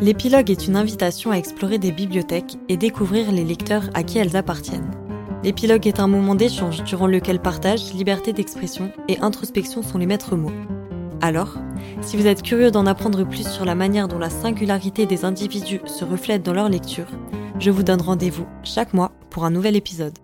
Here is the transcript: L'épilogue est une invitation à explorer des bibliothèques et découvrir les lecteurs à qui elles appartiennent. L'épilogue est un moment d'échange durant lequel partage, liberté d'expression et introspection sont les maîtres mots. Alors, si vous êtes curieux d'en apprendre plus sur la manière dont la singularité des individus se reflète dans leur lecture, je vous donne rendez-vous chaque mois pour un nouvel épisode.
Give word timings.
L'épilogue 0.00 0.48
est 0.48 0.68
une 0.68 0.76
invitation 0.76 1.32
à 1.32 1.36
explorer 1.36 1.78
des 1.78 1.90
bibliothèques 1.90 2.56
et 2.68 2.76
découvrir 2.76 3.32
les 3.32 3.42
lecteurs 3.42 3.90
à 3.94 4.04
qui 4.04 4.18
elles 4.18 4.36
appartiennent. 4.36 4.92
L'épilogue 5.42 5.88
est 5.88 5.98
un 5.98 6.06
moment 6.06 6.36
d'échange 6.36 6.84
durant 6.84 7.08
lequel 7.08 7.40
partage, 7.40 7.92
liberté 7.94 8.32
d'expression 8.32 8.92
et 9.08 9.18
introspection 9.18 9.82
sont 9.82 9.98
les 9.98 10.06
maîtres 10.06 10.36
mots. 10.36 10.52
Alors, 11.20 11.56
si 12.00 12.16
vous 12.16 12.28
êtes 12.28 12.42
curieux 12.42 12.70
d'en 12.70 12.86
apprendre 12.86 13.24
plus 13.24 13.48
sur 13.48 13.64
la 13.64 13.74
manière 13.74 14.06
dont 14.06 14.18
la 14.18 14.30
singularité 14.30 15.04
des 15.04 15.24
individus 15.24 15.80
se 15.86 16.04
reflète 16.04 16.44
dans 16.44 16.54
leur 16.54 16.68
lecture, 16.68 17.08
je 17.58 17.72
vous 17.72 17.82
donne 17.82 18.00
rendez-vous 18.00 18.46
chaque 18.62 18.94
mois 18.94 19.10
pour 19.30 19.44
un 19.44 19.50
nouvel 19.50 19.74
épisode. 19.74 20.16